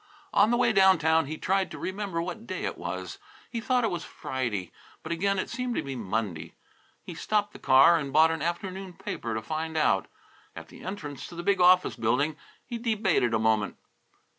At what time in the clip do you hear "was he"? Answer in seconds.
2.75-3.61